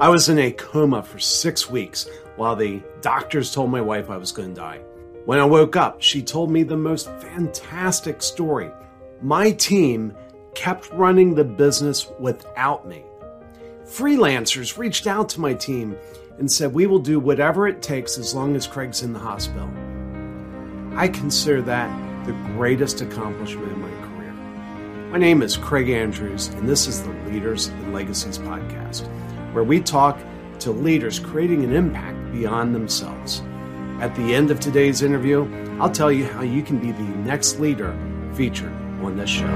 [0.00, 4.16] I was in a coma for six weeks while the doctors told my wife I
[4.16, 4.78] was going to die.
[5.24, 8.70] When I woke up, she told me the most fantastic story.
[9.20, 10.14] My team
[10.54, 13.02] kept running the business without me.
[13.86, 15.96] Freelancers reached out to my team
[16.38, 19.68] and said, We will do whatever it takes as long as Craig's in the hospital.
[20.96, 24.32] I consider that the greatest accomplishment in my career.
[25.10, 29.08] My name is Craig Andrews, and this is the Leaders and Legacies podcast,
[29.52, 30.18] where we talk
[30.60, 33.42] to leaders creating an impact beyond themselves.
[34.00, 35.48] At the end of today's interview,
[35.80, 37.96] I'll tell you how you can be the next leader
[38.34, 39.46] featured on this show.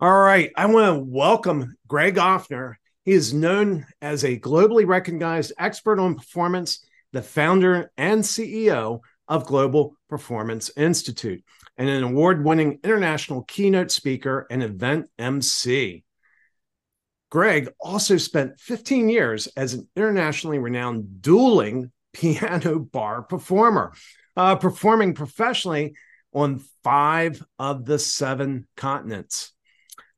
[0.00, 2.74] All right, I want to welcome Greg Offner.
[3.04, 9.00] He is known as a globally recognized expert on performance, the founder and CEO
[9.32, 11.42] of Global Performance Institute,
[11.78, 16.04] and an award winning international keynote speaker and event MC.
[17.30, 23.94] Greg also spent 15 years as an internationally renowned dueling piano bar performer,
[24.36, 25.94] uh, performing professionally
[26.34, 29.54] on five of the seven continents.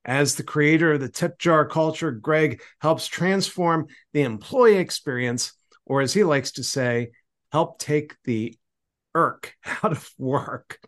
[0.05, 5.53] As the creator of the tip jar culture, Greg helps transform the employee experience,
[5.86, 7.12] or as he likes to say,
[7.53, 8.58] help take the
[9.14, 10.78] irk out of work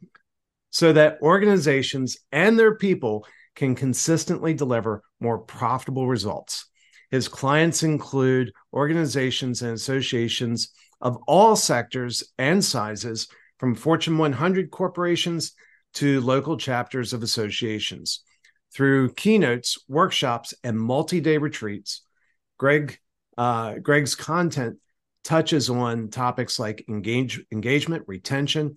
[0.70, 6.66] so that organizations and their people can consistently deliver more profitable results.
[7.10, 15.52] His clients include organizations and associations of all sectors and sizes, from Fortune 100 corporations
[15.94, 18.22] to local chapters of associations.
[18.74, 22.02] Through keynotes, workshops, and multi day retreats,
[22.58, 22.98] Greg,
[23.38, 24.78] uh, Greg's content
[25.26, 28.76] touches on topics like engage, engagement, retention,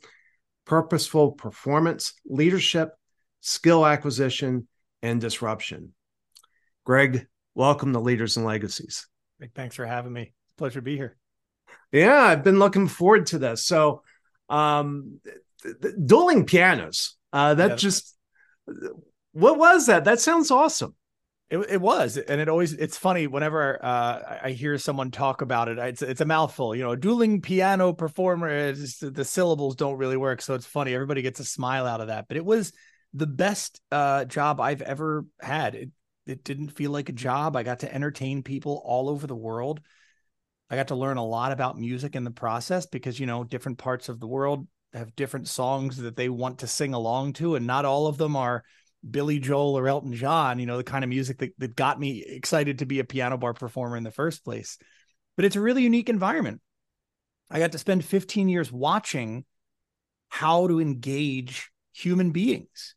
[0.66, 2.90] purposeful performance, leadership,
[3.40, 4.68] skill acquisition,
[5.04, 5.94] and disruption.
[6.86, 9.08] Greg, welcome to Leaders and Legacies.
[9.40, 10.34] Big Thanks for having me.
[10.58, 11.18] Pleasure to be here.
[11.92, 13.64] Yeah, I've been looking forward to this.
[13.64, 14.02] So,
[14.50, 15.20] um,
[16.04, 17.16] dueling pianos.
[17.32, 17.76] Uh, that yeah.
[17.76, 18.18] just
[19.34, 20.06] what was that?
[20.06, 20.96] That sounds awesome.
[21.50, 25.68] It, it was, and it always it's funny whenever uh, I hear someone talk about
[25.68, 25.80] it.
[25.80, 26.96] It's it's a mouthful, you know.
[26.96, 28.72] Dueling piano performer.
[28.72, 30.94] the syllables don't really work, so it's funny.
[30.94, 32.72] Everybody gets a smile out of that, but it was
[33.14, 35.74] the best uh, job I've ever had.
[35.74, 35.90] It,
[36.28, 37.56] it didn't feel like a job.
[37.56, 39.82] I got to entertain people all over the world.
[40.70, 43.80] I got to learn a lot about music in the process because, you know, different
[43.80, 47.66] parts of the world have different songs that they want to sing along to, and
[47.66, 48.64] not all of them are
[49.10, 52.24] Billy Joel or Elton John, you know, the kind of music that, that got me
[52.26, 54.78] excited to be a piano bar performer in the first place.
[55.36, 56.62] But it's a really unique environment.
[57.50, 59.46] I got to spend 15 years watching
[60.28, 62.96] how to engage human beings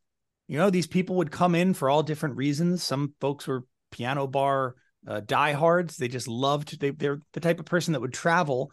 [0.53, 2.83] you know, these people would come in for all different reasons.
[2.83, 4.75] Some folks were piano bar
[5.07, 5.97] uh, diehards.
[5.97, 8.71] They just loved, they, they're the type of person that would travel.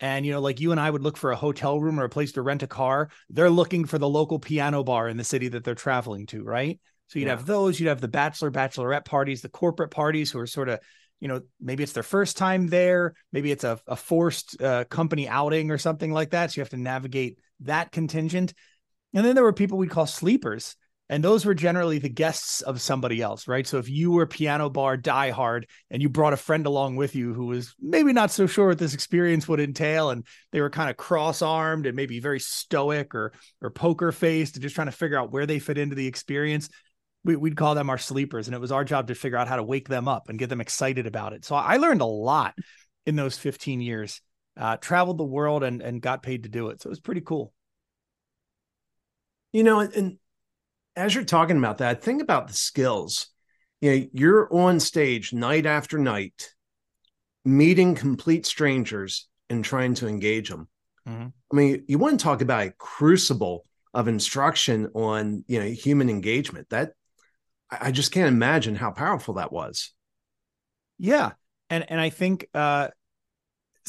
[0.00, 2.08] And, you know, like you and I would look for a hotel room or a
[2.08, 3.10] place to rent a car.
[3.28, 6.80] They're looking for the local piano bar in the city that they're traveling to, right?
[7.08, 7.36] So you'd yeah.
[7.36, 10.78] have those, you'd have the bachelor, bachelorette parties, the corporate parties who are sort of,
[11.20, 15.28] you know, maybe it's their first time there, maybe it's a, a forced uh, company
[15.28, 16.50] outing or something like that.
[16.50, 18.54] So you have to navigate that contingent.
[19.12, 20.76] And then there were people we'd call sleepers
[21.10, 23.66] and those were generally the guests of somebody else, right?
[23.66, 27.34] So if you were piano bar diehard and you brought a friend along with you
[27.34, 30.88] who was maybe not so sure what this experience would entail, and they were kind
[30.88, 35.18] of cross-armed and maybe very stoic or or poker faced and just trying to figure
[35.18, 36.68] out where they fit into the experience,
[37.24, 39.56] we, would call them our sleepers, and it was our job to figure out how
[39.56, 41.44] to wake them up and get them excited about it.
[41.44, 42.54] So I learned a lot
[43.04, 44.22] in those 15 years.
[44.56, 47.20] Uh, traveled the world and and got paid to do it, so it was pretty
[47.20, 47.52] cool.
[49.52, 50.18] You know, and
[50.96, 53.28] as you're talking about that, think about the skills.
[53.80, 56.50] You know, you're on stage night after night,
[57.44, 60.68] meeting complete strangers and trying to engage them.
[61.08, 61.28] Mm-hmm.
[61.52, 66.10] I mean, you want to talk about a crucible of instruction on you know human
[66.10, 66.68] engagement.
[66.70, 66.92] That
[67.70, 69.92] I just can't imagine how powerful that was.
[70.98, 71.32] Yeah,
[71.70, 72.88] and and I think uh,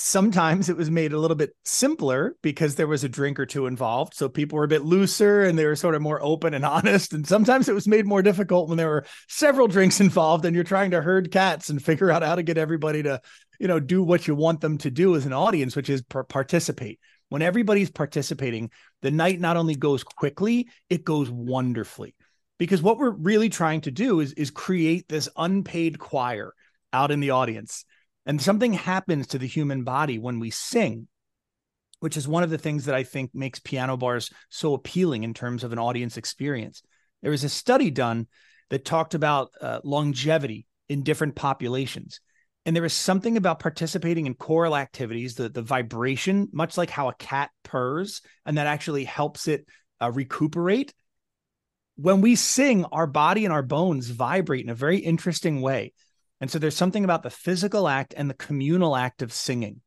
[0.02, 3.68] sometimes it was made a little bit simpler because there was a drink or two
[3.68, 4.16] involved.
[4.16, 7.14] So people were a bit looser and they were sort of more open and honest.
[7.14, 10.64] And sometimes it was made more difficult when there were several drinks involved and you're
[10.64, 13.22] trying to herd cats and figure out how to get everybody to,
[13.60, 17.00] you know, do what you want them to do as an audience, which is participate.
[17.30, 18.72] When everybody's participating,
[19.04, 22.16] the night not only goes quickly, it goes wonderfully.
[22.58, 26.54] Because what we're really trying to do is, is create this unpaid choir
[26.92, 27.86] out in the audience
[28.26, 31.08] and something happens to the human body when we sing,
[32.00, 35.34] which is one of the things that I think makes piano bars so appealing in
[35.34, 36.84] terms of an audience experience.
[37.22, 38.28] There was a study done
[38.70, 42.20] that talked about uh, longevity in different populations.
[42.66, 47.10] And there is something about participating in choral activities, the, the vibration, much like how
[47.10, 49.66] a cat purrs, and that actually helps it
[50.00, 50.94] uh, recuperate.
[51.96, 55.94] When we sing, our body and our bones vibrate in a very interesting way.
[56.42, 59.82] And so there's something about the physical act and the communal act of singing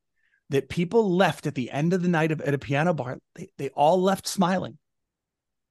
[0.50, 3.18] that people left at the end of the night of, at a piano bar.
[3.34, 4.78] They, they all left smiling.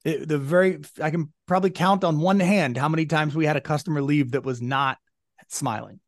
[0.04, 3.56] It, the very, I can probably count on one hand how many times we had
[3.56, 4.98] a customer leave that was not
[5.48, 6.02] smiling.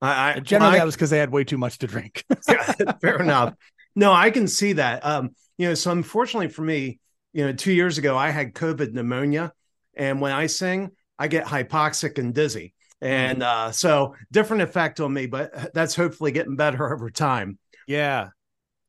[0.00, 2.24] I, I generally I, that was because they had way too much to drink.
[2.48, 3.54] yeah, fair enough.
[3.96, 5.04] No, I can see that.
[5.04, 7.00] Um, you know, so unfortunately for me,
[7.32, 9.52] you know, two years ago I had COVID pneumonia,
[9.94, 13.68] and when I sing, I get hypoxic and dizzy, and mm-hmm.
[13.68, 15.26] uh, so different effect on me.
[15.26, 17.58] But that's hopefully getting better over time.
[17.86, 18.28] Yeah,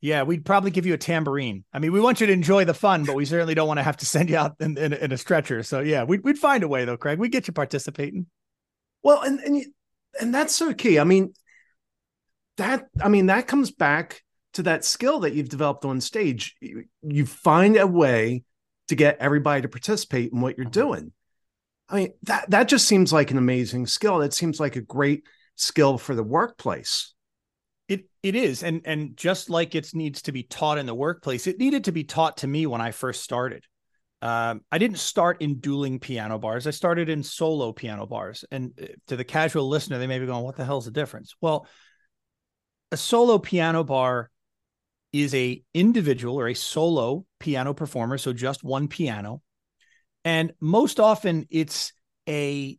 [0.01, 1.65] yeah, we'd probably give you a tambourine.
[1.73, 3.83] I mean, we want you to enjoy the fun, but we certainly don't want to
[3.83, 5.61] have to send you out in, in, in a stretcher.
[5.63, 7.19] So yeah, we'd we'd find a way though, Craig.
[7.19, 8.27] We'd get you participating.
[9.03, 9.65] Well, and and
[10.19, 10.99] and that's so key.
[10.99, 11.33] I mean,
[12.57, 14.23] that I mean that comes back
[14.53, 16.55] to that skill that you've developed on stage.
[16.61, 18.43] You, you find a way
[18.87, 21.11] to get everybody to participate in what you're doing.
[21.89, 24.19] I mean, that that just seems like an amazing skill.
[24.19, 25.25] That seems like a great
[25.55, 27.13] skill for the workplace.
[27.87, 31.47] It it is, and and just like it needs to be taught in the workplace,
[31.47, 33.65] it needed to be taught to me when I first started.
[34.21, 36.67] Um, I didn't start in dueling piano bars.
[36.67, 38.43] I started in solo piano bars.
[38.51, 41.33] And uh, to the casual listener, they may be going, "What the hell's the difference?"
[41.41, 41.65] Well,
[42.91, 44.29] a solo piano bar
[45.11, 49.41] is a individual or a solo piano performer, so just one piano,
[50.29, 51.91] and most often it's
[52.27, 52.77] a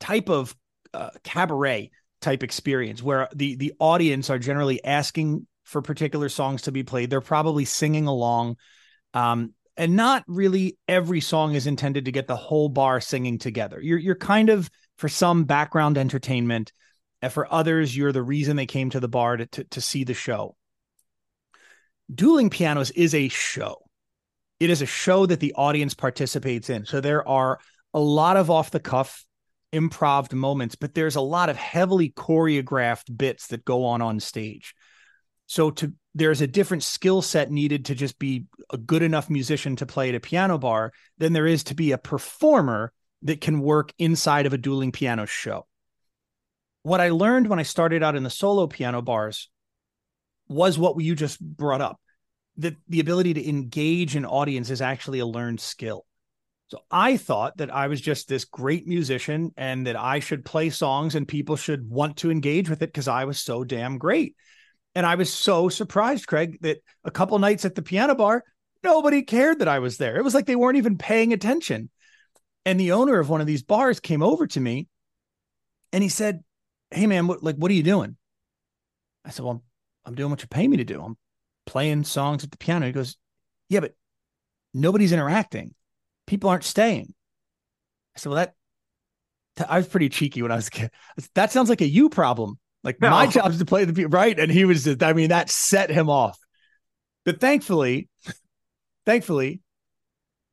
[0.00, 0.56] type of
[0.92, 6.72] uh, cabaret type experience where the the audience are generally asking for particular songs to
[6.72, 7.10] be played.
[7.10, 8.56] They're probably singing along
[9.14, 13.80] um, and not really every song is intended to get the whole bar singing together.
[13.80, 16.72] You're you're kind of for some background entertainment,
[17.22, 20.02] and for others, you're the reason they came to the bar to, to, to see
[20.02, 20.56] the show.
[22.12, 23.85] Dueling pianos is a show.
[24.58, 26.86] It is a show that the audience participates in.
[26.86, 27.58] So there are
[27.92, 29.24] a lot of off the cuff
[29.72, 34.74] improv moments, but there's a lot of heavily choreographed bits that go on on stage.
[35.46, 39.76] So to there's a different skill set needed to just be a good enough musician
[39.76, 42.90] to play at a piano bar than there is to be a performer
[43.22, 45.66] that can work inside of a dueling piano show.
[46.82, 49.50] What I learned when I started out in the solo piano bars
[50.48, 52.00] was what you just brought up
[52.58, 56.04] that the ability to engage an audience is actually a learned skill.
[56.68, 60.70] So I thought that I was just this great musician and that I should play
[60.70, 64.34] songs and people should want to engage with it because I was so damn great.
[64.94, 68.42] And I was so surprised, Craig, that a couple nights at the piano bar,
[68.82, 70.16] nobody cared that I was there.
[70.16, 71.88] It was like they weren't even paying attention.
[72.64, 74.88] And the owner of one of these bars came over to me
[75.92, 76.42] and he said,
[76.90, 78.16] Hey man, what like what are you doing?
[79.24, 79.62] I said, Well, I'm,
[80.04, 81.00] I'm doing what you pay me to do.
[81.00, 81.16] I'm
[81.66, 82.86] playing songs at the piano.
[82.86, 83.16] He goes,
[83.68, 83.94] Yeah, but
[84.72, 85.74] nobody's interacting.
[86.26, 87.12] People aren't staying.
[88.16, 88.54] I said, Well, that
[89.68, 90.90] I was pretty cheeky when I was a kid.
[91.34, 92.58] That sounds like a you problem.
[92.82, 93.10] Like no.
[93.10, 95.02] my job is to play the piano, right, and he was just.
[95.02, 96.38] I mean, that set him off.
[97.24, 98.08] But thankfully,
[99.04, 99.60] thankfully,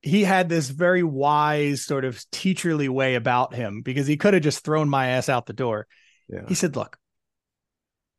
[0.02, 4.44] he had this very wise sort of teacherly way about him because he could have
[4.44, 5.88] just thrown my ass out the door.
[6.28, 6.46] Yeah.
[6.48, 6.98] He said, "Look,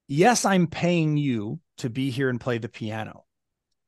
[0.07, 3.25] yes, I'm paying you to be here and play the piano."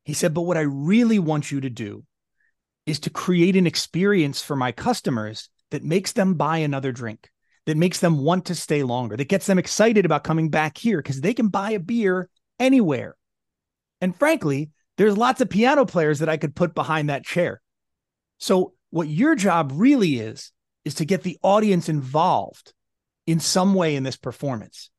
[0.05, 2.05] He said, "But what I really want you to do
[2.87, 7.31] is to create an experience for my customers that makes them buy another drink."
[7.67, 10.99] that makes them want to stay longer, that gets them excited about coming back here
[10.99, 12.29] because they can buy a beer
[12.59, 13.17] anywhere.
[14.01, 17.61] And frankly, there's lots of piano players that I could put behind that chair.
[18.39, 20.53] So, what your job really is,
[20.85, 22.73] is to get the audience involved
[23.27, 24.91] in some way in this performance.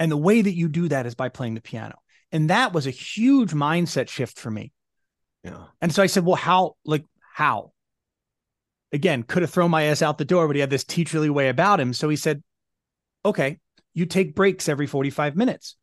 [0.00, 1.96] And the way that you do that is by playing the piano.
[2.30, 4.72] And that was a huge mindset shift for me.
[5.44, 5.64] Yeah.
[5.80, 7.72] And so I said, well, how, like, how?
[8.92, 11.48] again, could have thrown my ass out the door, but he had this teacherly way
[11.48, 11.92] about him.
[11.92, 12.42] So he said,
[13.24, 13.58] okay,
[13.94, 15.76] you take breaks every 45 minutes.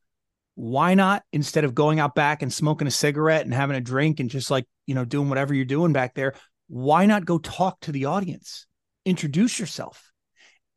[0.56, 4.20] Why not, instead of going out back and smoking a cigarette and having a drink
[4.20, 6.34] and just like, you know, doing whatever you're doing back there,
[6.68, 8.66] why not go talk to the audience?
[9.06, 10.05] Introduce yourself.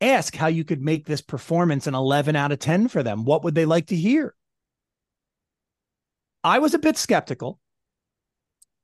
[0.01, 3.25] Ask how you could make this performance an 11 out of 10 for them.
[3.25, 4.35] What would they like to hear?
[6.45, 7.59] I was a bit skeptical,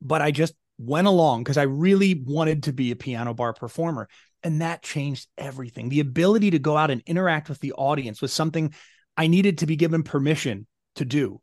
[0.03, 4.09] but I just went along because I really wanted to be a piano bar performer.
[4.43, 5.89] And that changed everything.
[5.89, 8.75] The ability to go out and interact with the audience was something
[9.17, 10.67] I needed to be given permission
[10.97, 11.41] to do.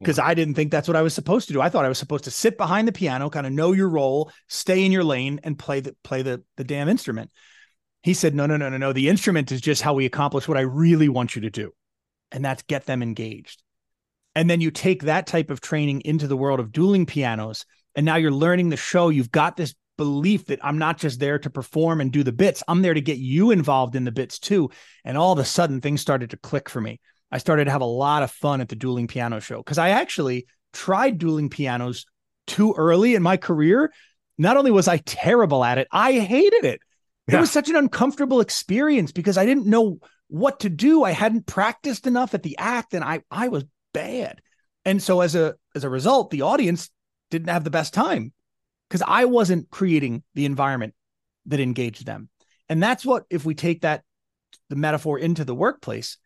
[0.00, 1.60] because I didn't think that's what I was supposed to do.
[1.60, 4.30] I thought I was supposed to sit behind the piano, kind of know your role,
[4.48, 7.30] stay in your lane, and play the play the the damn instrument.
[8.06, 8.92] He said, "No, no, no, no, no.
[8.92, 11.72] The instrument is just how we accomplish what I really want you to do,
[12.30, 13.64] and that's get them engaged."
[14.36, 17.64] And then you take that type of training into the world of dueling pianos,
[17.96, 19.08] and now you're learning the show.
[19.08, 22.62] You've got this belief that I'm not just there to perform and do the bits.
[22.68, 24.70] I'm there to get you involved in the bits too.
[25.04, 27.00] And all of a sudden, things started to click for me.
[27.32, 29.88] I started to have a lot of fun at the dueling piano show because I
[29.88, 32.06] actually tried dueling pianos
[32.46, 33.92] too early in my career.
[34.38, 36.80] Not only was I terrible at it, I hated it.
[37.28, 37.38] Yeah.
[37.38, 41.04] It was such an uncomfortable experience because I didn't know what to do.
[41.04, 44.40] I hadn't practiced enough at the act and I I was bad.
[44.84, 46.90] And so as a as a result, the audience
[47.30, 48.32] didn't have the best time
[48.88, 50.94] because I wasn't creating the environment
[51.46, 52.28] that engaged them.
[52.68, 54.02] And that's what if we take that
[54.68, 56.18] the metaphor into the workplace,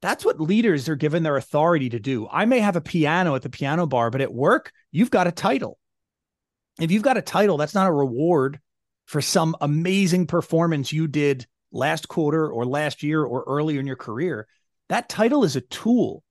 [0.00, 2.28] that's what leaders are given their authority to do.
[2.30, 5.32] I may have a piano at the piano bar, but at work, you've got a
[5.32, 5.78] title.
[6.80, 8.58] If you've got a title, that's not a reward
[9.06, 13.96] for some amazing performance you did last quarter or last year or earlier in your
[13.96, 14.46] career.
[14.88, 16.22] That title is a tool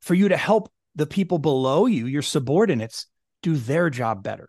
[0.00, 3.06] for you to help the people below you, your subordinates,
[3.42, 4.48] do their job better.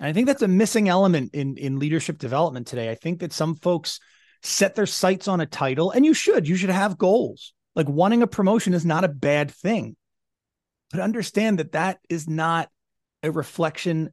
[0.00, 2.90] And I think that's a missing element in, in leadership development today.
[2.90, 4.00] I think that some folks
[4.42, 6.48] set their sights on a title, and you should.
[6.48, 7.54] You should have goals.
[7.76, 9.96] Like wanting a promotion is not a bad thing,
[10.90, 12.68] but understand that that is not
[13.22, 14.10] a reflection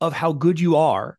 [0.00, 1.18] of how good you are.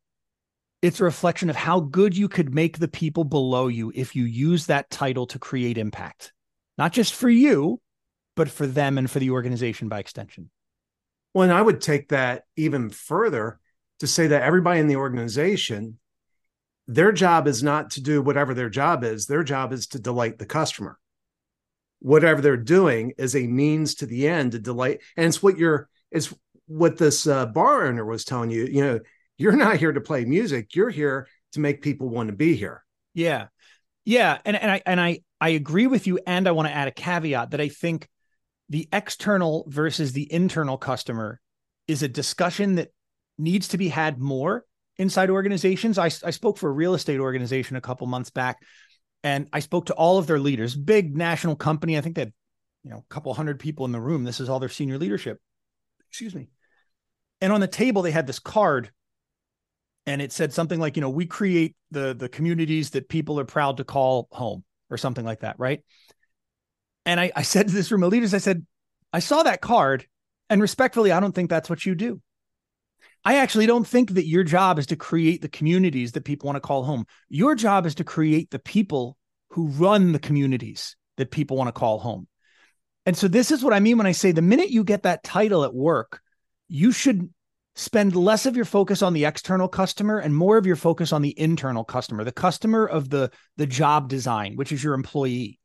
[0.81, 4.23] It's a reflection of how good you could make the people below you if you
[4.25, 6.33] use that title to create impact,
[6.77, 7.81] not just for you,
[8.35, 10.51] but for them and for the organization by extension.
[11.33, 13.59] Well, and I would take that even further
[13.99, 15.97] to say that everybody in the organization
[16.87, 19.25] their job is not to do whatever their job is.
[19.25, 20.97] Their job is to delight the customer.
[21.99, 25.01] Whatever they're doing is a means to the end to delight.
[25.17, 26.33] And it's what you're, it's
[26.67, 28.65] what this uh, bar owner was telling you.
[28.65, 28.99] You know,
[29.37, 30.75] you're not here to play music.
[30.75, 32.83] You're here to make people want to be here.
[33.13, 33.47] Yeah.
[34.05, 34.37] Yeah.
[34.45, 36.19] And, and I, and I, I agree with you.
[36.25, 38.07] And I want to add a caveat that I think
[38.69, 41.39] the external versus the internal customer
[41.87, 42.89] is a discussion that
[43.37, 44.65] needs to be had more
[44.97, 45.97] inside organizations.
[45.97, 48.57] I, I spoke for a real estate organization a couple months back,
[49.23, 51.97] and I spoke to all of their leaders, big national company.
[51.97, 52.33] I think they had,
[52.83, 54.23] you know, a couple hundred people in the room.
[54.23, 55.39] This is all their senior leadership.
[56.09, 56.49] Excuse me.
[57.41, 58.91] And on the table, they had this card,
[60.05, 63.45] and it said something like, you know, we create the the communities that people are
[63.45, 65.83] proud to call home, or something like that, right?
[67.05, 68.65] And I, I said to this room of leaders, I said,
[69.13, 70.05] I saw that card,
[70.49, 72.21] and respectfully, I don't think that's what you do.
[73.23, 76.55] I actually don't think that your job is to create the communities that people want
[76.57, 77.05] to call home.
[77.29, 79.17] Your job is to create the people
[79.49, 82.27] who run the communities that people want to call home.
[83.05, 85.23] And so this is what I mean when I say the minute you get that
[85.23, 86.21] title at work,
[86.67, 87.29] you should
[87.75, 91.21] spend less of your focus on the external customer and more of your focus on
[91.21, 95.59] the internal customer, the customer of the the job design, which is your employee.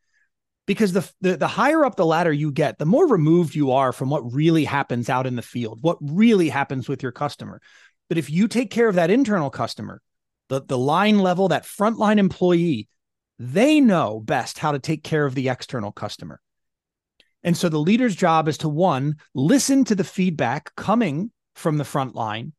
[0.64, 3.92] Because the, the, the higher up the ladder you get the more removed you are
[3.92, 7.60] from what really happens out in the field what really happens with your customer.
[8.08, 10.00] But if you take care of that internal customer
[10.48, 12.88] the the line level that frontline employee
[13.38, 16.40] they know best how to take care of the external customer
[17.44, 21.84] and so the leader's job is to one listen to the feedback coming from the
[21.84, 22.52] front line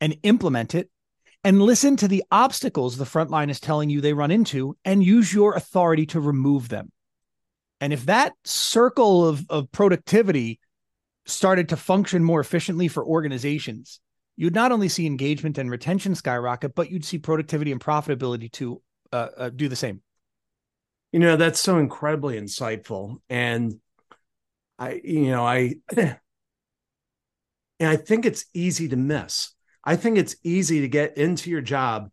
[0.00, 0.90] and implement it
[1.42, 5.04] and listen to the obstacles the front line is telling you they run into and
[5.04, 6.90] use your authority to remove them
[7.80, 10.60] and if that circle of, of productivity
[11.26, 14.00] started to function more efficiently for organizations,
[14.36, 18.82] you'd not only see engagement and retention skyrocket, but you'd see productivity and profitability to
[19.12, 20.02] uh, uh, do the same.
[21.12, 23.18] You know, that's so incredibly insightful.
[23.28, 23.80] And
[24.80, 26.18] I, you know, I, and
[27.80, 29.52] I think it's easy to miss.
[29.84, 32.10] I think it's easy to get into your job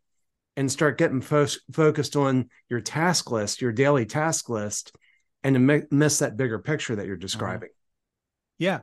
[0.58, 4.96] and start getting fo- focused on your task list, your daily task list,
[5.44, 7.22] and to miss that bigger picture that you're uh-huh.
[7.22, 7.70] describing.
[8.58, 8.80] Yeah.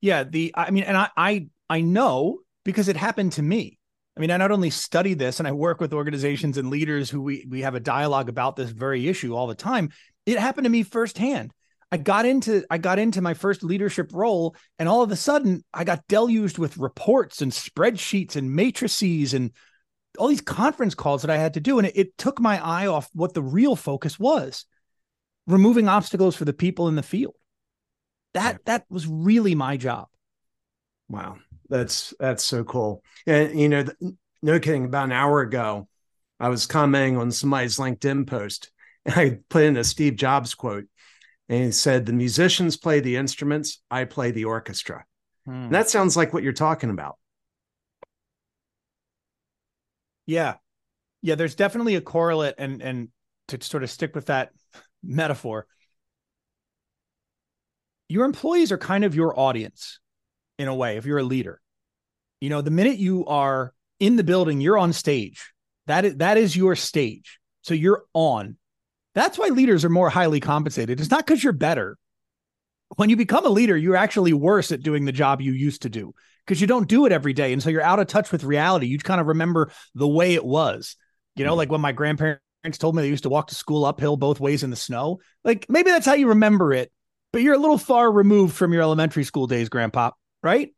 [0.00, 0.24] Yeah.
[0.24, 3.78] The, I mean, and I, I, I know because it happened to me.
[4.16, 7.22] I mean, I not only study this and I work with organizations and leaders who
[7.22, 9.90] we, we have a dialogue about this very issue all the time.
[10.26, 11.52] It happened to me firsthand.
[11.92, 15.64] I got into I got into my first leadership role and all of a sudden
[15.72, 19.52] I got deluged with reports and spreadsheets and matrices and
[20.18, 22.86] all these conference calls that I had to do and it, it took my eye
[22.86, 24.66] off what the real focus was
[25.46, 27.34] removing obstacles for the people in the field.
[28.34, 30.08] That that was really my job.
[31.08, 31.36] Wow,
[31.68, 33.02] that's that's so cool.
[33.26, 33.84] And you know,
[34.42, 34.86] no kidding.
[34.86, 35.88] About an hour ago,
[36.40, 38.70] I was commenting on somebody's LinkedIn post,
[39.04, 40.86] and I put in a Steve Jobs quote.
[41.48, 45.04] And he said, The musicians play the instruments, I play the orchestra.
[45.46, 45.68] Hmm.
[45.70, 47.16] that sounds like what you're talking about.
[50.26, 50.54] Yeah.
[51.20, 53.08] Yeah, there's definitely a correlate and and
[53.48, 54.50] to sort of stick with that
[55.02, 55.66] metaphor.
[58.08, 59.98] Your employees are kind of your audience
[60.58, 61.60] in a way if you're a leader.
[62.40, 65.52] You know, the minute you are in the building, you're on stage.
[65.86, 67.38] That is that is your stage.
[67.62, 68.56] So you're on.
[69.14, 71.00] That's why leaders are more highly compensated.
[71.00, 71.96] It's not because you're better.
[72.96, 75.88] When you become a leader, you're actually worse at doing the job you used to
[75.88, 77.52] do because you don't do it every day.
[77.52, 78.86] And so you're out of touch with reality.
[78.86, 80.96] You kind of remember the way it was.
[81.36, 81.58] You know, mm-hmm.
[81.58, 82.40] like when my grandparents
[82.78, 85.20] told me they used to walk to school uphill both ways in the snow.
[85.42, 86.92] Like maybe that's how you remember it,
[87.32, 90.10] but you're a little far removed from your elementary school days, grandpa,
[90.42, 90.74] right?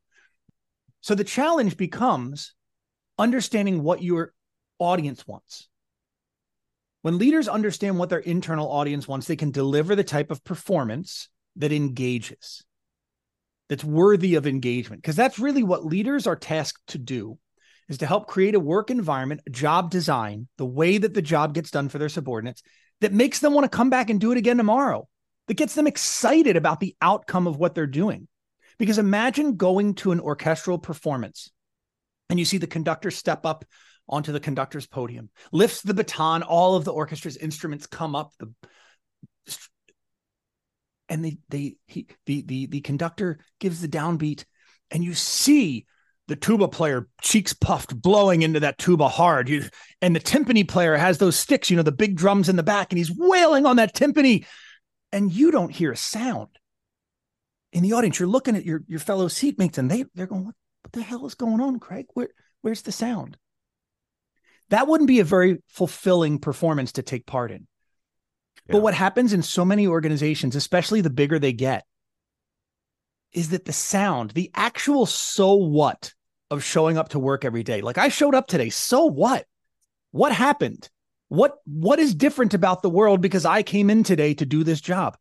[1.01, 2.55] So the challenge becomes
[3.19, 4.33] understanding what your
[4.79, 5.69] audience wants.
[7.07, 11.29] When leaders understand what their internal audience wants, they can deliver the type of performance
[11.55, 12.65] that engages,
[13.69, 15.03] that's worthy of engagement.
[15.03, 17.39] Because that's really what leaders are tasked to do
[17.89, 21.55] is to help create a work environment, a job design, the way that the job
[21.55, 22.65] gets done for their subordinates
[23.01, 25.07] that makes them want to come back and do it again tomorrow,
[25.47, 28.27] that gets them excited about the outcome of what they're doing.
[28.79, 31.53] Because imagine going to an orchestral performance
[32.29, 33.65] and you see the conductor step up
[34.09, 38.53] onto the conductor's podium, lifts the baton, all of the orchestra's instruments come up, the
[41.09, 44.45] and they they he the the the conductor gives the downbeat,
[44.91, 45.87] and you see
[46.29, 49.49] the tuba player cheeks puffed blowing into that tuba hard.
[49.49, 49.65] You,
[50.03, 52.93] and the timpani player has those sticks you know the big drums in the back
[52.93, 54.45] and he's wailing on that timpani
[55.13, 56.49] and you don't hear a sound.
[57.73, 60.55] In the audience you're looking at your your fellow seatmates and they they're going what,
[60.83, 62.07] what the hell is going on craig?
[62.15, 62.31] Where
[62.63, 63.37] where's the sound
[64.71, 67.67] that wouldn't be a very fulfilling performance to take part in.
[68.67, 68.73] Yeah.
[68.73, 71.85] But what happens in so many organizations, especially the bigger they get,
[73.33, 76.13] is that the sound, the actual so what
[76.51, 77.81] of showing up to work every day.
[77.81, 79.47] Like I showed up today, so what?
[80.11, 80.89] What happened?
[81.29, 84.81] What what is different about the world because I came in today to do this
[84.81, 85.17] job?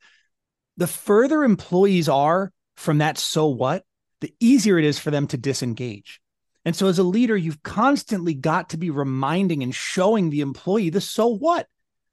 [0.78, 3.84] The further employees are from that so what,
[4.22, 6.22] the easier it is for them to disengage.
[6.66, 10.90] And so, as a leader, you've constantly got to be reminding and showing the employee
[10.90, 11.68] the so what.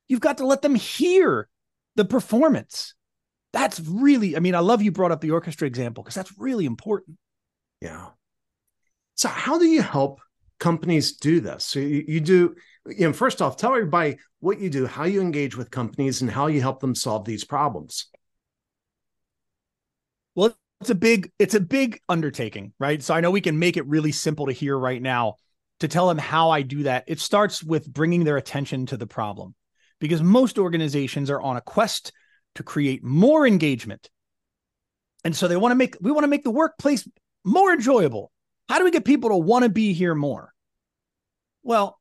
[0.08, 1.48] You've got to let them hear
[1.96, 2.94] the performance.
[3.54, 6.66] That's really, I mean, I love you brought up the orchestra example because that's really
[6.66, 7.16] important.
[7.80, 8.08] Yeah.
[9.14, 10.20] So, how do you help
[10.60, 11.64] companies do this?
[11.64, 12.54] So, you, you do,
[12.86, 16.30] you know, first off, tell everybody what you do, how you engage with companies, and
[16.30, 18.06] how you help them solve these problems.
[20.34, 23.02] Well, it's a big it's a big undertaking right?
[23.02, 25.36] So i know we can make it really simple to hear right now
[25.80, 27.04] to tell them how i do that.
[27.06, 29.54] It starts with bringing their attention to the problem
[30.00, 32.12] because most organizations are on a quest
[32.56, 34.10] to create more engagement.
[35.24, 37.08] And so they want to make we want to make the workplace
[37.44, 38.32] more enjoyable.
[38.68, 40.52] How do we get people to want to be here more?
[41.62, 41.98] Well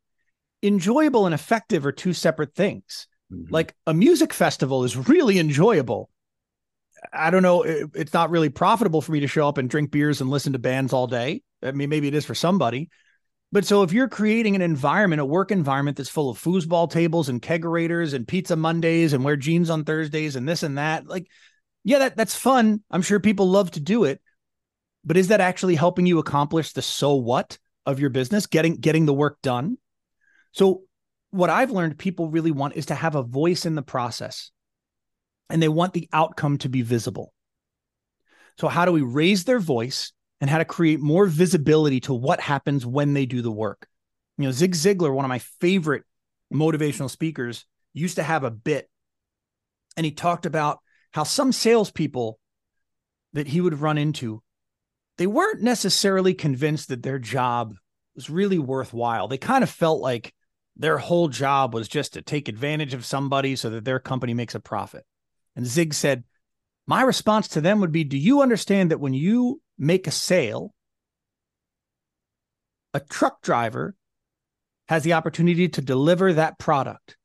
[0.63, 3.08] enjoyable and effective are two separate things.
[3.32, 3.54] Mm-hmm.
[3.54, 6.10] like a music festival is really enjoyable
[7.12, 7.64] I don't know.
[7.64, 10.54] It, it's not really profitable for me to show up and drink beers and listen
[10.54, 11.42] to bands all day.
[11.64, 12.90] I mean, maybe it is for somebody.
[13.52, 17.28] But so if you're creating an environment, a work environment that's full of foosball tables
[17.28, 21.28] and kegerators and pizza Mondays and wear jeans on Thursdays and this and that, like,
[21.84, 22.82] yeah, that that's fun.
[22.90, 24.22] I'm sure people love to do it.
[25.04, 29.06] But is that actually helping you accomplish the so what of your business, getting getting
[29.06, 29.78] the work done?
[30.54, 30.84] So
[31.32, 34.52] what I've learned people really want is to have a voice in the process
[35.52, 37.34] and they want the outcome to be visible.
[38.58, 42.40] So, how do we raise their voice and how to create more visibility to what
[42.40, 43.88] happens when they do the work?
[44.38, 46.04] You know, Zig Ziglar, one of my favorite
[46.54, 48.90] motivational speakers, used to have a bit,
[49.98, 50.80] and he talked about
[51.12, 52.40] how some salespeople
[53.34, 54.42] that he would run into,
[55.18, 57.76] they weren't necessarily convinced that their job
[58.16, 59.28] was really worthwhile.
[59.28, 60.34] They kind of felt like
[60.76, 64.56] their whole job was just to take advantage of somebody so that their company makes
[64.56, 65.06] a profit.
[65.56, 66.24] And Zig said,
[66.88, 70.74] My response to them would be Do you understand that when you make a sale,
[72.94, 73.96] a truck driver
[74.88, 77.18] has the opportunity to deliver that product?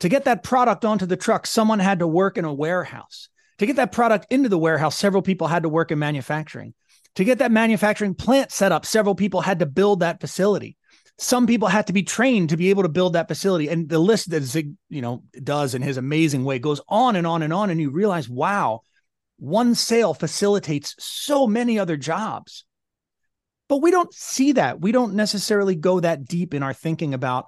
[0.00, 3.28] To get that product onto the truck, someone had to work in a warehouse.
[3.58, 6.74] To get that product into the warehouse, several people had to work in manufacturing.
[7.16, 10.76] To get that manufacturing plant set up, several people had to build that facility
[11.18, 13.68] some people had to be trained to be able to build that facility.
[13.68, 17.26] And the list that zig you know does in his amazing way goes on and
[17.26, 17.70] on and on.
[17.70, 18.82] And you realize wow
[19.42, 22.64] one sale facilitates so many other jobs.
[23.68, 24.80] But we don't see that.
[24.80, 27.46] We don't necessarily go that deep in our thinking about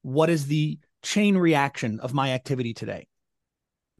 [0.00, 3.06] what is the chain reaction of my activity today.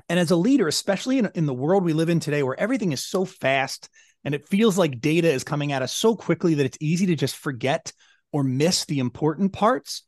[0.09, 2.93] And as a leader, especially in, in the world we live in today, where everything
[2.93, 3.91] is so fast
[4.25, 7.17] and it feels like data is coming at us so quickly that it's easy to
[7.17, 7.93] just forget
[8.33, 10.03] or miss the important parts.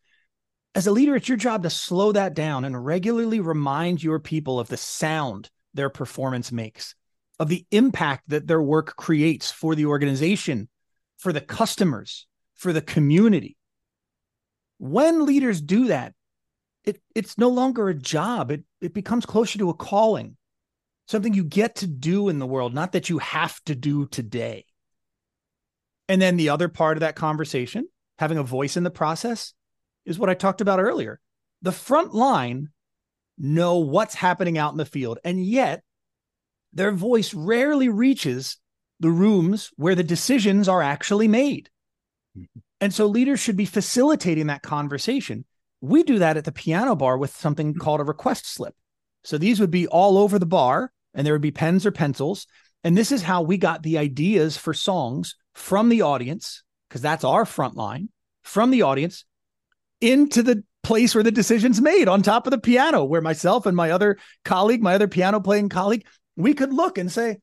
[0.74, 4.58] As a leader, it's your job to slow that down and regularly remind your people
[4.58, 6.94] of the sound their performance makes,
[7.38, 10.68] of the impact that their work creates for the organization,
[11.18, 13.56] for the customers, for the community.
[14.78, 16.14] When leaders do that,
[16.84, 18.50] it, it's no longer a job.
[18.50, 20.36] It, it becomes closer to a calling,
[21.06, 24.64] something you get to do in the world, not that you have to do today.
[26.08, 29.54] And then the other part of that conversation, having a voice in the process,
[30.04, 31.20] is what I talked about earlier.
[31.62, 32.68] The front line
[33.38, 35.82] know what's happening out in the field, and yet
[36.72, 38.58] their voice rarely reaches
[39.00, 41.70] the rooms where the decisions are actually made.
[42.36, 42.60] Mm-hmm.
[42.80, 45.44] And so leaders should be facilitating that conversation.
[45.80, 47.80] We do that at the piano bar with something mm-hmm.
[47.80, 48.74] called a request slip.
[49.24, 52.46] So these would be all over the bar, and there would be pens or pencils.
[52.84, 57.24] And this is how we got the ideas for songs from the audience, because that's
[57.24, 58.10] our front line,
[58.42, 59.24] from the audience
[60.02, 63.74] into the place where the decision's made on top of the piano, where myself and
[63.74, 66.04] my other colleague, my other piano playing colleague,
[66.36, 67.38] we could look and say,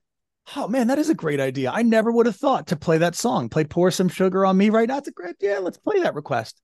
[0.55, 1.71] Oh man, that is a great idea.
[1.71, 3.49] I never would have thought to play that song.
[3.49, 4.99] Play Pour Some Sugar on Me right now.
[4.99, 6.62] It's a great, yeah, let's play that request.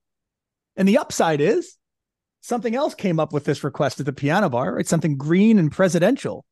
[0.76, 1.78] And the upside is
[2.42, 4.88] something else came up with this request at the piano bar, right?
[4.88, 6.46] Something green and presidential.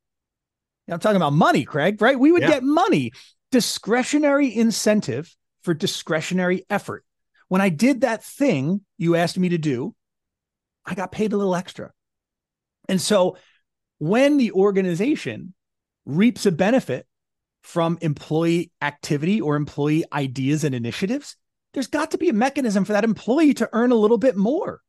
[0.88, 2.18] I'm talking about money, Craig, right?
[2.18, 2.48] We would yeah.
[2.48, 3.12] get money,
[3.52, 5.32] discretionary incentive
[5.64, 7.04] for discretionary effort.
[7.48, 9.94] When I did that thing you asked me to do,
[10.86, 11.92] I got paid a little extra.
[12.88, 13.36] And so
[13.98, 15.54] when the organization
[16.04, 17.06] reaps a benefit
[17.62, 21.36] from employee activity or employee ideas and initiatives,
[21.72, 24.80] there's got to be a mechanism for that employee to earn a little bit more.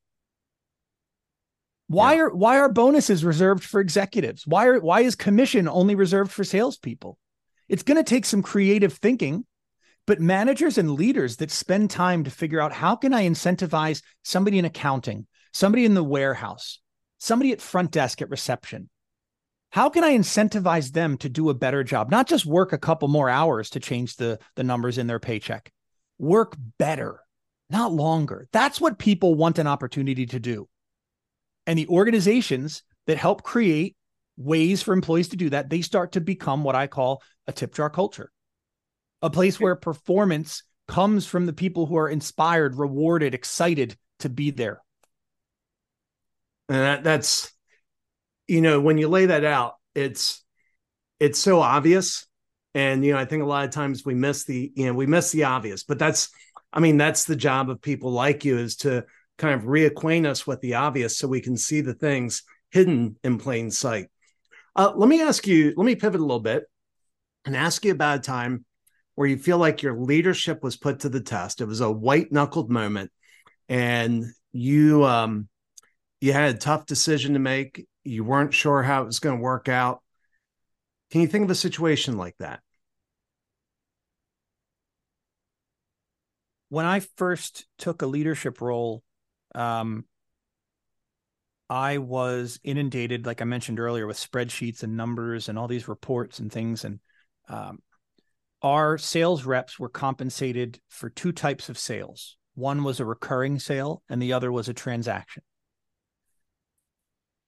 [1.87, 2.21] Why yeah.
[2.21, 4.45] are why are bonuses reserved for executives?
[4.45, 7.17] Why are why is commission only reserved for salespeople?
[7.69, 9.45] It's going to take some creative thinking,
[10.07, 14.59] but managers and leaders that spend time to figure out how can I incentivize somebody
[14.59, 16.79] in accounting, somebody in the warehouse,
[17.17, 18.89] somebody at front desk at reception,
[19.71, 22.09] how can I incentivize them to do a better job?
[22.09, 25.71] Not just work a couple more hours to change the, the numbers in their paycheck,
[26.17, 27.19] work better,
[27.69, 28.47] not longer.
[28.53, 30.69] That's what people want an opportunity to do.
[31.67, 33.97] And the organizations that help create
[34.37, 37.73] ways for employees to do that, they start to become what I call a tip
[37.73, 38.31] jar culture,
[39.25, 44.51] a place where performance comes from the people who are inspired, rewarded, excited to be
[44.51, 44.81] there.
[46.69, 47.51] And that, that's
[48.47, 50.43] you know, when you lay that out, it's
[51.19, 52.27] it's so obvious.
[52.75, 55.07] And you know, I think a lot of times we miss the, you know, we
[55.07, 56.29] miss the obvious, but that's
[56.71, 59.05] I mean, that's the job of people like you is to
[59.37, 63.39] kind of reacquaint us with the obvious so we can see the things hidden in
[63.39, 64.07] plain sight.
[64.75, 66.65] Uh, let me ask you, let me pivot a little bit
[67.45, 68.65] and ask you about a time
[69.15, 71.61] where you feel like your leadership was put to the test.
[71.61, 73.11] It was a white knuckled moment
[73.67, 75.47] and you um
[76.21, 79.41] you had a tough decision to make you weren't sure how it was going to
[79.41, 80.01] work out.
[81.11, 82.61] Can you think of a situation like that?
[86.69, 89.03] When I first took a leadership role,
[89.53, 90.05] um,
[91.69, 96.39] I was inundated, like I mentioned earlier, with spreadsheets and numbers and all these reports
[96.39, 96.83] and things.
[96.85, 96.99] And
[97.49, 97.81] um,
[98.61, 102.37] our sales reps were compensated for two types of sales.
[102.55, 105.43] One was a recurring sale, and the other was a transaction.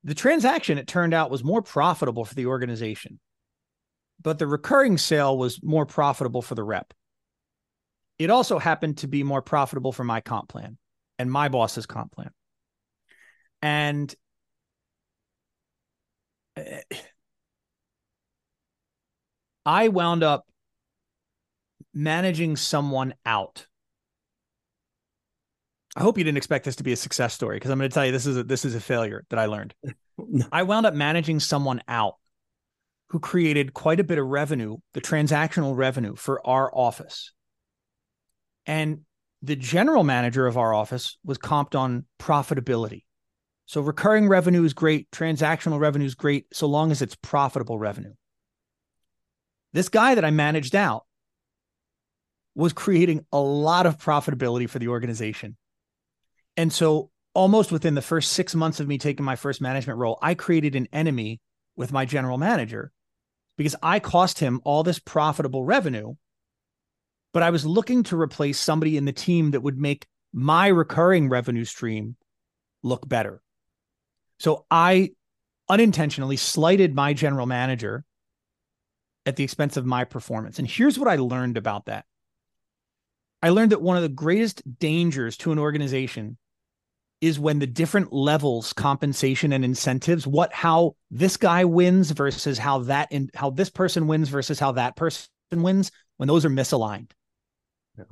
[0.04, 3.20] The transaction, it turned out, was more profitable for the organization,
[4.22, 6.94] but the recurring sale was more profitable for the rep.
[8.20, 10.78] It also happened to be more profitable for my comp plan
[11.20, 12.32] and my boss's comp plan.
[13.62, 14.14] And
[16.56, 16.82] eh,
[19.66, 20.46] I wound up
[21.98, 23.66] managing someone out
[25.98, 27.94] I hope you didn't expect this to be a success story because I'm going to
[27.94, 29.74] tell you this is a, this is a failure that I learned.
[30.52, 32.18] I wound up managing someone out
[33.10, 37.34] who created quite a bit of revenue, the transactional revenue for our office.
[38.68, 39.06] And
[39.42, 43.06] the general manager of our office was comped on profitability.
[43.66, 48.14] So recurring revenue is great, transactional revenue is great, so long as it's profitable revenue.
[49.74, 51.07] This guy that I managed out
[52.58, 55.56] was creating a lot of profitability for the organization.
[56.58, 60.18] And so, almost within the first six months of me taking my first management role,
[60.24, 61.40] I created an enemy
[61.76, 62.92] with my general manager
[63.58, 66.16] because I cost him all this profitable revenue.
[67.32, 71.30] But I was looking to replace somebody in the team that would make my recurring
[71.30, 72.16] revenue stream
[72.82, 73.42] look better.
[74.40, 75.12] So I
[75.70, 78.04] unintentionally slighted my general manager
[79.28, 80.58] at the expense of my performance.
[80.58, 82.06] And here's what I learned about that.
[83.42, 86.38] I learned that one of the greatest dangers to an organization
[87.20, 92.80] is when the different levels compensation and incentives what how this guy wins versus how
[92.80, 97.12] that in how this person wins versus how that person wins when those are misaligned.
[97.98, 98.06] Yeah.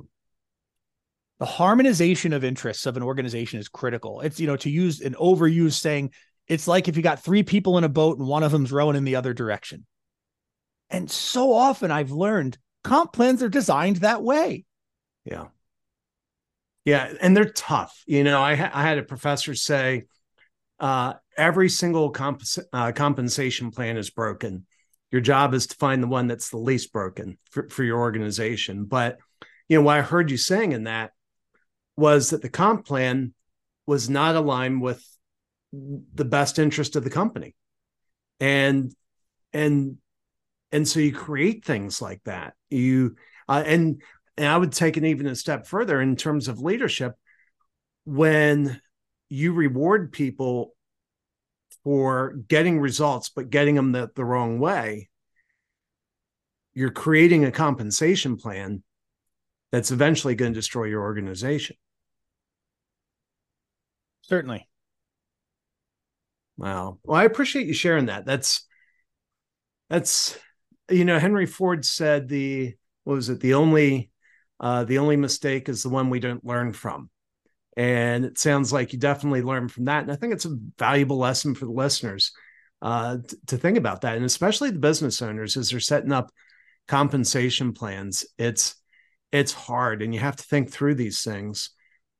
[1.38, 4.20] the harmonization of interests of an organization is critical.
[4.20, 6.12] It's you know to use an overused saying
[6.48, 8.96] it's like if you got three people in a boat and one of them's rowing
[8.96, 9.86] in the other direction.
[10.90, 14.65] And so often i've learned comp plans are designed that way
[15.26, 15.46] yeah
[16.86, 18.00] yeah, and they're tough.
[18.06, 20.04] You know, I, I had a professor say
[20.78, 24.66] uh, every single comp- uh, compensation plan is broken.
[25.10, 28.84] Your job is to find the one that's the least broken for, for your organization.
[28.84, 29.18] But
[29.68, 31.10] you know, what I heard you saying in that
[31.96, 33.34] was that the comp plan
[33.84, 35.04] was not aligned with
[35.72, 37.56] the best interest of the company,
[38.38, 38.94] and
[39.52, 39.96] and
[40.70, 42.54] and so you create things like that.
[42.70, 43.16] You
[43.48, 44.02] uh, and
[44.36, 47.14] and I would take it even a step further in terms of leadership
[48.04, 48.80] when
[49.28, 50.74] you reward people
[51.82, 55.08] for getting results, but getting them the, the wrong way,
[56.74, 58.82] you're creating a compensation plan
[59.72, 61.76] that's eventually going to destroy your organization.
[64.22, 64.68] Certainly.
[66.56, 66.98] Wow.
[67.04, 68.26] Well, I appreciate you sharing that.
[68.26, 68.66] That's
[69.88, 70.38] that's
[70.90, 74.10] you know, Henry Ford said the what was it, the only
[74.60, 77.10] uh, the only mistake is the one we don't learn from.
[77.76, 80.02] And it sounds like you definitely learned from that.
[80.02, 82.32] And I think it's a valuable lesson for the listeners
[82.80, 84.16] uh, t- to think about that.
[84.16, 86.30] And especially the business owners as they're setting up
[86.88, 88.24] compensation plans.
[88.38, 88.76] It's
[89.32, 91.70] it's hard and you have to think through these things.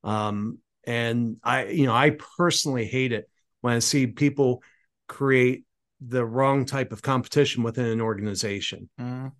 [0.04, 3.28] Um, and I, you know, I personally hate it
[3.60, 4.62] when I see people
[5.08, 5.64] create
[6.00, 8.90] the wrong type of competition within an organization.
[9.00, 9.32] Mm.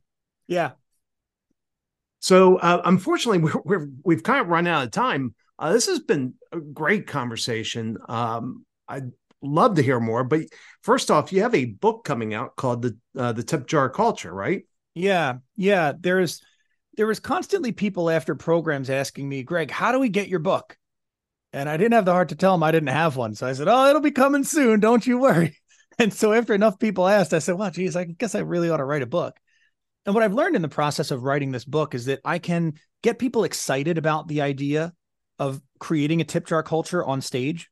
[0.47, 0.73] Yeah,
[2.27, 5.33] so, uh, unfortunately, we're, we have kind of run out of time.
[5.61, 7.99] Uh, this has been a great conversation.
[8.09, 10.41] Um, I'd love to hear more, but
[10.83, 14.35] first off, you have a book coming out called the uh, the Tip Jar Culture,
[14.35, 14.65] right?
[14.93, 15.93] Yeah, yeah.
[15.97, 16.43] There's
[16.97, 20.77] there was constantly people after programs asking me, Greg, how do we get your book?
[21.53, 23.37] And I didn't have the heart to tell them I didn't have one.
[23.37, 24.81] So I said, Oh, it'll be coming soon.
[24.81, 25.57] Don't you worry.
[25.99, 28.77] And so after enough people asked, I said, Well, geez, I guess I really ought
[28.79, 29.39] to write a book.
[30.07, 32.75] And what I've learned in the process of writing this book is that I can
[33.03, 34.93] get people excited about the idea
[35.39, 37.69] of creating a tip jar culture on stage.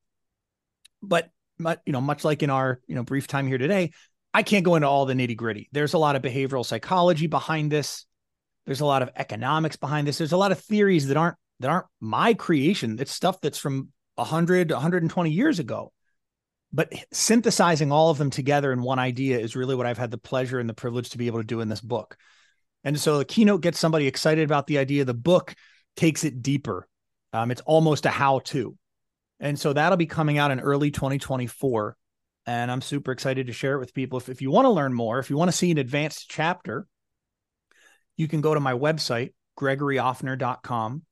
[1.01, 3.93] But you know, much like in our you know brief time here today,
[4.35, 5.69] I can't go into all the nitty gritty.
[5.71, 8.05] There's a lot of behavioral psychology behind this.
[8.67, 10.19] There's a lot of economics behind this.
[10.19, 12.99] There's a lot of theories that aren't that aren't my creation.
[12.99, 15.93] It's stuff that's from 100, 120 years ago
[16.75, 20.19] but synthesizing all of them together in one idea is really what I've had the
[20.19, 22.17] pleasure and the privilege to be able to do in this book.
[22.83, 25.05] And so the keynote gets somebody excited about the idea.
[25.05, 25.55] The book
[25.95, 26.89] takes it deeper.
[27.33, 28.77] Um, it's almost a how to.
[29.39, 31.97] And so that'll be coming out in early 2024.
[32.47, 34.19] And I'm super excited to share it with people.
[34.19, 36.89] If, if you want to learn more, if you want to see an advanced chapter,
[38.17, 41.03] you can go to my website, gregoryoffner.com.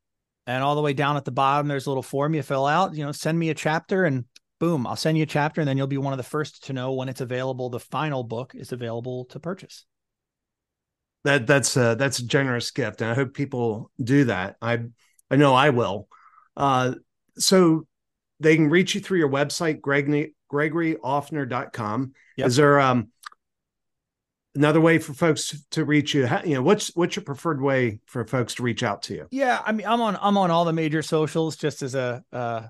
[0.49, 2.97] And all the way down at the bottom, there's a little form you fill out.
[2.97, 4.25] You know, send me a chapter and
[4.63, 6.73] boom, I'll send you a chapter and then you'll be one of the first to
[6.73, 7.69] know when it's available.
[7.69, 9.87] The final book is available to purchase.
[11.25, 14.57] That that's a, that's a generous gift, and I hope people do that.
[14.63, 14.85] I
[15.31, 16.07] I know I will.
[16.57, 16.95] Uh,
[17.39, 17.89] so
[18.39, 22.13] they can reach you through your website, Greg gregoryoffner.com.
[22.37, 22.47] Yep.
[22.47, 23.09] Is there um
[24.55, 28.25] another way for folks to reach you you know what's what's your preferred way for
[28.27, 30.75] folks to reach out to you yeah i mean i'm on i'm on all the
[30.75, 32.61] major socials just as a uh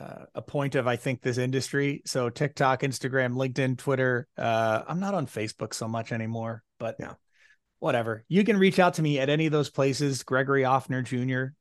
[0.00, 2.02] uh, a point of I think this industry.
[2.06, 4.26] So TikTok, Instagram, LinkedIn, Twitter.
[4.36, 7.14] Uh, I'm not on Facebook so much anymore, but yeah,
[7.78, 8.24] whatever.
[8.28, 10.22] You can reach out to me at any of those places.
[10.22, 11.54] Gregory Offner Jr.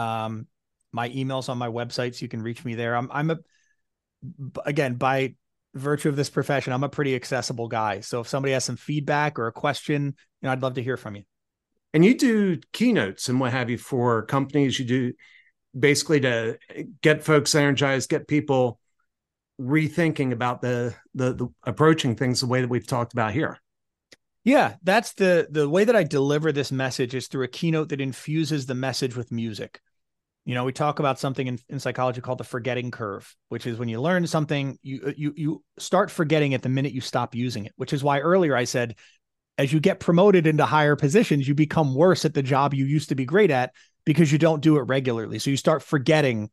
[0.00, 0.46] Um,
[0.92, 2.96] my email's on my website, so you can reach me there.
[2.96, 3.38] I'm I'm a
[4.66, 5.34] again by
[5.74, 8.00] virtue of this profession, I'm a pretty accessible guy.
[8.00, 10.96] So if somebody has some feedback or a question, you know, I'd love to hear
[10.96, 11.22] from you.
[11.94, 14.78] And you do keynotes and what have you for companies.
[14.78, 15.12] You do
[15.78, 16.58] basically to
[17.02, 18.80] get folks energized, get people
[19.60, 23.58] rethinking about the, the the approaching things the way that we've talked about here.
[24.44, 28.00] Yeah, that's the the way that I deliver this message is through a keynote that
[28.00, 29.80] infuses the message with music.
[30.44, 33.78] You know, we talk about something in, in psychology called the forgetting curve, which is
[33.78, 37.34] when you learn something, you uh, you you start forgetting it the minute you stop
[37.34, 37.72] using it.
[37.76, 38.94] Which is why earlier I said,
[39.58, 43.08] as you get promoted into higher positions, you become worse at the job you used
[43.10, 43.72] to be great at
[44.04, 45.38] because you don't do it regularly.
[45.38, 46.50] So you start forgetting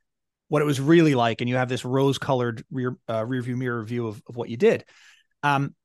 [0.47, 4.07] what it was really like, and you have this rose-colored rear uh, rearview mirror view
[4.07, 4.85] of, of what you did.
[5.43, 5.75] Um,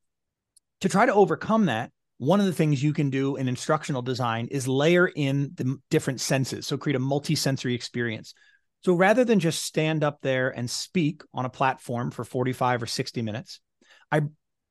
[0.81, 4.49] to try to overcome that, one of the things you can do in instructional design
[4.51, 6.67] is layer in the different senses.
[6.67, 8.35] So create a multi-sensory experience.
[8.85, 12.87] So rather than just stand up there and speak on a platform for 45 or
[12.87, 13.61] 60 minutes,
[14.11, 14.23] I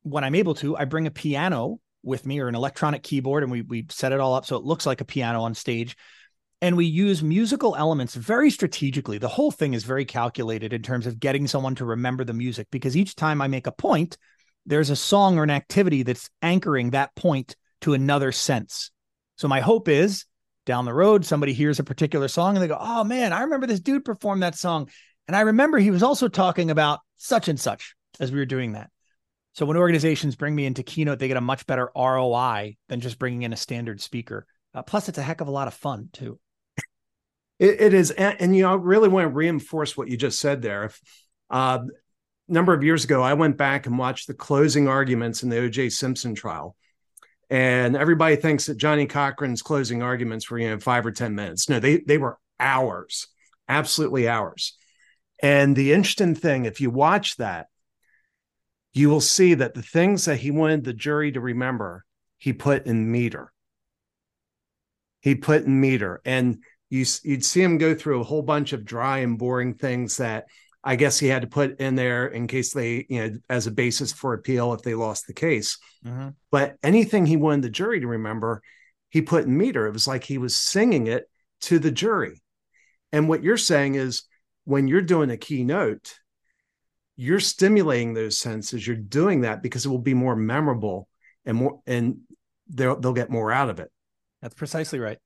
[0.04, 3.52] when I'm able to, I bring a piano with me or an electronic keyboard and
[3.52, 5.98] we we set it all up so it looks like a piano on stage
[6.62, 9.18] and we use musical elements very strategically.
[9.18, 12.68] The whole thing is very calculated in terms of getting someone to remember the music
[12.72, 14.18] because each time I make a point,
[14.66, 18.92] there's a song or an activity that's anchoring that point to another sense.
[19.38, 20.26] So my hope is
[20.66, 23.66] down the road, somebody hears a particular song and they go, Oh man, I remember
[23.66, 24.90] this dude performed that song.
[25.28, 28.74] And I remember he was also talking about such and such as we were doing
[28.74, 28.90] that.
[29.54, 33.18] So when organizations bring me into Keynote, they get a much better ROI than just
[33.18, 34.46] bringing in a standard speaker.
[34.74, 36.40] Uh, plus, it's a heck of a lot of fun too.
[37.60, 40.40] It, it is, and, and, you know, I really want to reinforce what you just
[40.40, 40.86] said there.
[40.86, 41.02] If
[41.50, 41.80] uh,
[42.48, 45.90] number of years ago, I went back and watched the closing arguments in the O.J.
[45.90, 46.76] Simpson trial,
[47.50, 51.68] and everybody thinks that Johnnie Cochran's closing arguments were you know five or ten minutes.
[51.70, 53.28] No, they they were hours,
[53.68, 54.78] absolutely hours.
[55.42, 57.68] And the interesting thing, if you watch that,
[58.94, 62.06] you will see that the things that he wanted the jury to remember,
[62.38, 63.52] he put in meter.
[65.22, 66.22] He put in meter.
[66.26, 70.18] And you, you'd see him go through a whole bunch of dry and boring things
[70.18, 70.46] that
[70.84, 73.72] I guess he had to put in there in case they, you know, as a
[73.72, 75.78] basis for appeal if they lost the case.
[76.06, 76.30] Mm-hmm.
[76.52, 78.62] But anything he wanted the jury to remember,
[79.10, 79.88] he put in meter.
[79.88, 81.30] It was like he was singing it
[81.62, 82.42] to the jury.
[83.12, 84.24] And what you're saying is
[84.64, 86.16] when you're doing a keynote,
[87.20, 91.10] you're stimulating those senses you're doing that because it will be more memorable
[91.46, 92.20] and more and
[92.70, 93.92] they'll they'll get more out of it
[94.42, 95.18] that's precisely right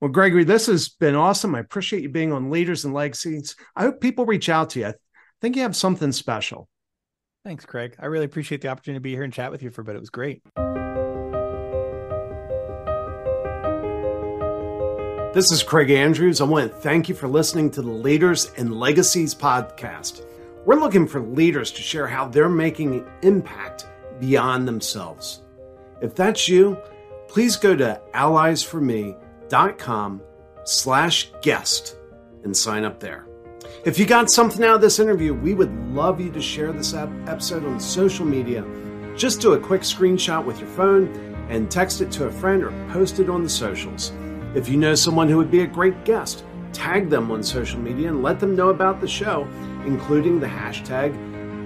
[0.00, 1.54] well gregory this has been awesome.
[1.54, 3.56] I appreciate you being on leaders and legacies.
[3.74, 4.86] I hope people reach out to you.
[4.86, 4.94] I
[5.40, 6.68] think you have something special.
[7.44, 7.96] Thanks craig.
[7.98, 9.96] I really appreciate the opportunity to be here and chat with you for a bit.
[9.96, 10.42] It was great.
[15.34, 16.40] This is Craig Andrews.
[16.40, 20.24] I want to thank you for listening to the Leaders and Legacies podcast.
[20.64, 23.86] We're looking for leaders to share how they're making an impact
[24.18, 25.42] beyond themselves.
[26.00, 26.78] If that's you,
[27.28, 28.00] please go to
[29.48, 30.22] allies4me.com
[30.64, 31.96] slash guest
[32.44, 33.26] and sign up there.
[33.84, 36.94] If you got something out of this interview, we would love you to share this
[36.94, 38.64] episode on social media.
[39.16, 41.08] Just do a quick screenshot with your phone
[41.48, 44.12] and text it to a friend or post it on the socials.
[44.54, 48.08] If you know someone who would be a great guest, tag them on social media
[48.08, 49.48] and let them know about the show,
[49.84, 51.14] including the hashtag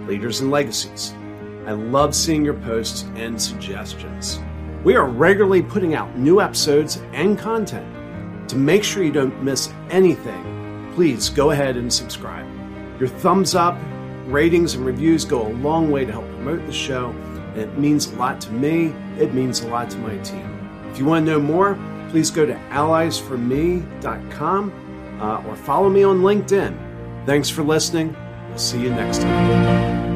[0.07, 1.14] Leaders and Legacies.
[1.66, 4.40] I love seeing your posts and suggestions.
[4.83, 7.87] We are regularly putting out new episodes and content.
[8.49, 12.47] To make sure you don't miss anything, please go ahead and subscribe.
[12.99, 13.77] Your thumbs up,
[14.27, 18.07] ratings, and reviews go a long way to help promote the show, and it means
[18.07, 18.95] a lot to me.
[19.19, 20.47] It means a lot to my team.
[20.90, 26.21] If you want to know more, please go to allies4me.com uh, or follow me on
[26.21, 27.27] LinkedIn.
[27.27, 28.16] Thanks for listening.
[28.49, 30.10] We'll see you next time.